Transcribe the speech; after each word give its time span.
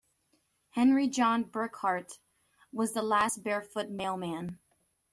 Henry 0.71 1.07
John 1.09 1.43
Burkhardt 1.43 2.17
was 2.73 2.93
the 2.93 3.03
last 3.03 3.43
barefoot 3.43 3.91
mailmen. 3.95 4.57